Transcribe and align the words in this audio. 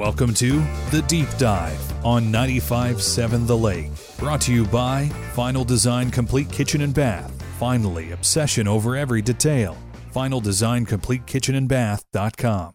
Welcome 0.00 0.32
to 0.36 0.64
The 0.90 1.04
Deep 1.08 1.28
Dive 1.36 2.06
on 2.06 2.32
95.7 2.32 3.46
The 3.46 3.54
Lake. 3.54 3.90
Brought 4.16 4.40
to 4.40 4.54
you 4.54 4.64
by 4.64 5.10
Final 5.34 5.62
Design 5.62 6.10
Complete 6.10 6.50
Kitchen 6.50 6.80
and 6.80 6.94
Bath. 6.94 7.30
Finally, 7.58 8.12
obsession 8.12 8.66
over 8.66 8.96
every 8.96 9.20
detail. 9.20 9.76
Final 10.10 10.40
Design 10.40 10.86
Complete 10.86 11.26
Kitchen 11.26 11.54
and 11.54 11.68
Bath.com. 11.68 12.72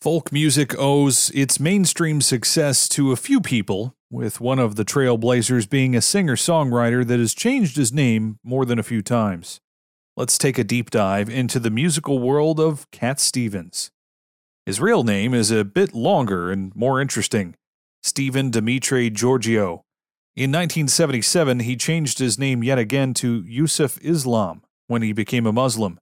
Folk 0.00 0.32
music 0.32 0.76
owes 0.76 1.30
its 1.36 1.60
mainstream 1.60 2.20
success 2.20 2.88
to 2.88 3.12
a 3.12 3.16
few 3.16 3.40
people, 3.40 3.94
with 4.10 4.40
one 4.40 4.58
of 4.58 4.74
the 4.74 4.84
trailblazers 4.84 5.70
being 5.70 5.94
a 5.94 6.02
singer 6.02 6.34
songwriter 6.34 7.06
that 7.06 7.20
has 7.20 7.32
changed 7.32 7.76
his 7.76 7.92
name 7.92 8.40
more 8.42 8.64
than 8.64 8.80
a 8.80 8.82
few 8.82 9.02
times. 9.02 9.60
Let's 10.16 10.36
take 10.36 10.58
a 10.58 10.64
deep 10.64 10.90
dive 10.90 11.30
into 11.30 11.60
the 11.60 11.70
musical 11.70 12.18
world 12.18 12.58
of 12.58 12.90
Cat 12.90 13.20
Stevens. 13.20 13.92
His 14.66 14.80
real 14.80 15.02
name 15.04 15.34
is 15.34 15.50
a 15.50 15.64
bit 15.64 15.94
longer 15.94 16.50
and 16.50 16.74
more 16.74 17.00
interesting 17.00 17.54
Steven 18.02 18.50
Demetre 18.50 19.10
Georgiou. 19.10 19.82
In 20.36 20.52
1977, 20.52 21.60
he 21.60 21.76
changed 21.76 22.18
his 22.18 22.38
name 22.38 22.62
yet 22.62 22.78
again 22.78 23.12
to 23.14 23.44
Yusuf 23.46 23.98
Islam 24.02 24.62
when 24.86 25.02
he 25.02 25.12
became 25.12 25.46
a 25.46 25.52
Muslim. 25.52 25.98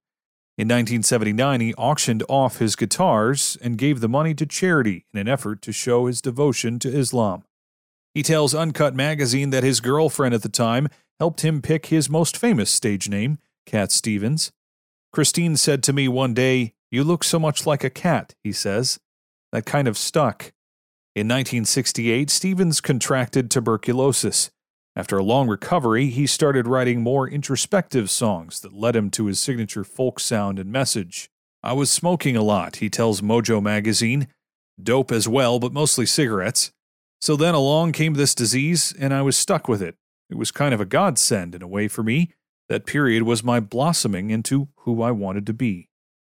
In 0.56 0.66
1979, 0.66 1.60
he 1.60 1.74
auctioned 1.74 2.24
off 2.28 2.58
his 2.58 2.76
guitars 2.76 3.56
and 3.62 3.78
gave 3.78 4.00
the 4.00 4.08
money 4.08 4.34
to 4.34 4.44
charity 4.44 5.06
in 5.14 5.20
an 5.20 5.28
effort 5.28 5.62
to 5.62 5.72
show 5.72 6.06
his 6.06 6.20
devotion 6.20 6.78
to 6.80 6.88
Islam. 6.88 7.44
He 8.12 8.22
tells 8.22 8.54
Uncut 8.54 8.94
Magazine 8.94 9.50
that 9.50 9.62
his 9.62 9.80
girlfriend 9.80 10.34
at 10.34 10.42
the 10.42 10.48
time 10.48 10.88
helped 11.20 11.42
him 11.42 11.62
pick 11.62 11.86
his 11.86 12.10
most 12.10 12.36
famous 12.36 12.70
stage 12.70 13.08
name, 13.08 13.38
Cat 13.66 13.92
Stevens. 13.92 14.50
Christine 15.12 15.56
said 15.56 15.82
to 15.84 15.92
me 15.92 16.08
one 16.08 16.34
day, 16.34 16.74
You 16.90 17.04
look 17.04 17.22
so 17.22 17.38
much 17.38 17.66
like 17.66 17.84
a 17.84 17.90
cat, 17.90 18.34
he 18.42 18.52
says. 18.52 18.98
That 19.52 19.66
kind 19.66 19.88
of 19.88 19.98
stuck. 19.98 20.52
In 21.14 21.26
1968, 21.26 22.30
Stevens 22.30 22.80
contracted 22.80 23.50
tuberculosis. 23.50 24.50
After 24.96 25.18
a 25.18 25.22
long 25.22 25.48
recovery, 25.48 26.06
he 26.06 26.26
started 26.26 26.66
writing 26.66 27.02
more 27.02 27.28
introspective 27.28 28.10
songs 28.10 28.60
that 28.60 28.72
led 28.72 28.96
him 28.96 29.10
to 29.10 29.26
his 29.26 29.38
signature 29.38 29.84
folk 29.84 30.18
sound 30.18 30.58
and 30.58 30.72
message. 30.72 31.30
I 31.62 31.72
was 31.72 31.90
smoking 31.90 32.36
a 32.36 32.42
lot, 32.42 32.76
he 32.76 32.88
tells 32.88 33.20
Mojo 33.20 33.62
magazine. 33.62 34.28
Dope 34.82 35.12
as 35.12 35.28
well, 35.28 35.58
but 35.58 35.72
mostly 35.72 36.06
cigarettes. 36.06 36.72
So 37.20 37.36
then 37.36 37.54
along 37.54 37.92
came 37.92 38.14
this 38.14 38.34
disease, 38.34 38.94
and 38.98 39.12
I 39.12 39.22
was 39.22 39.36
stuck 39.36 39.68
with 39.68 39.82
it. 39.82 39.96
It 40.30 40.36
was 40.36 40.50
kind 40.50 40.72
of 40.72 40.80
a 40.80 40.86
godsend 40.86 41.54
in 41.54 41.62
a 41.62 41.68
way 41.68 41.88
for 41.88 42.02
me. 42.02 42.32
That 42.68 42.86
period 42.86 43.24
was 43.24 43.42
my 43.42 43.60
blossoming 43.60 44.30
into 44.30 44.68
who 44.78 45.02
I 45.02 45.10
wanted 45.10 45.46
to 45.46 45.52
be. 45.52 45.88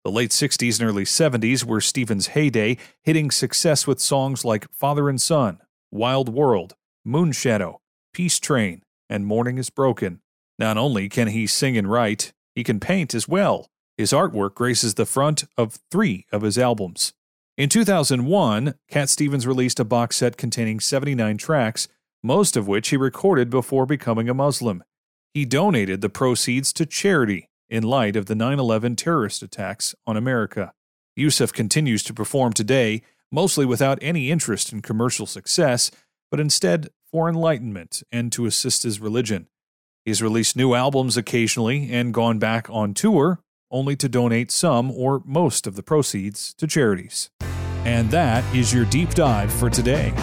The 0.07 0.13
late 0.13 0.31
60s 0.31 0.79
and 0.79 0.87
early 0.87 1.03
70s 1.03 1.65
were 1.65 1.81
Stevens' 1.81 2.27
heyday, 2.27 2.77
hitting 3.03 3.29
success 3.29 3.85
with 3.85 3.99
songs 3.99 4.45
like 4.45 4.71
Father 4.71 5.09
and 5.09 5.19
Son, 5.19 5.59
Wild 5.91 6.29
World, 6.29 6.75
Moonshadow, 7.05 7.79
Peace 8.13 8.39
Train, 8.39 8.83
and 9.09 9.25
Morning 9.25 9.57
is 9.57 9.69
Broken. 9.69 10.21
Not 10.57 10.77
only 10.77 11.09
can 11.09 11.27
he 11.27 11.45
sing 11.45 11.77
and 11.77 11.91
write, 11.91 12.31
he 12.55 12.63
can 12.63 12.79
paint 12.79 13.13
as 13.13 13.27
well. 13.27 13.67
His 13.97 14.13
artwork 14.13 14.55
graces 14.55 14.93
the 14.93 15.05
front 15.05 15.43
of 15.57 15.77
three 15.91 16.25
of 16.31 16.41
his 16.41 16.57
albums. 16.57 17.11
In 17.57 17.67
2001, 17.67 18.75
Cat 18.89 19.09
Stevens 19.09 19.45
released 19.45 19.81
a 19.81 19.83
box 19.83 20.15
set 20.15 20.37
containing 20.37 20.79
79 20.79 21.35
tracks, 21.35 21.89
most 22.23 22.55
of 22.55 22.65
which 22.65 22.87
he 22.87 22.95
recorded 22.95 23.49
before 23.49 23.85
becoming 23.85 24.29
a 24.29 24.33
Muslim. 24.33 24.85
He 25.33 25.43
donated 25.43 25.99
the 25.99 26.07
proceeds 26.07 26.71
to 26.71 26.85
charity 26.85 27.49
in 27.69 27.83
light 27.83 28.15
of 28.15 28.25
the 28.25 28.35
9 28.35 28.59
11 28.59 28.95
terrorist 28.95 29.43
attacks 29.43 29.95
on 30.05 30.17
America. 30.17 30.73
Yusuf 31.15 31.51
continues 31.51 32.03
to 32.03 32.13
perform 32.13 32.53
today, 32.53 33.01
mostly 33.31 33.65
without 33.65 33.97
any 34.01 34.31
interest 34.31 34.71
in 34.71 34.81
commercial 34.81 35.25
success, 35.25 35.91
but 36.29 36.39
instead 36.39 36.89
for 37.11 37.29
enlightenment 37.29 38.03
and 38.11 38.31
to 38.31 38.45
assist 38.45 38.83
his 38.83 38.99
religion. 38.99 39.47
He's 40.05 40.21
released 40.21 40.55
new 40.55 40.73
albums 40.73 41.17
occasionally 41.17 41.91
and 41.91 42.13
gone 42.13 42.39
back 42.39 42.69
on 42.69 42.93
tour, 42.93 43.39
only 43.69 43.95
to 43.97 44.07
donate 44.07 44.51
some 44.51 44.91
or 44.91 45.21
most 45.25 45.67
of 45.67 45.75
the 45.75 45.83
proceeds 45.83 46.53
to 46.55 46.67
charities. 46.67 47.29
And 47.83 48.09
that 48.11 48.43
is 48.55 48.73
your 48.73 48.85
deep 48.85 49.09
dive 49.11 49.51
for 49.51 49.69
today. 49.69 50.13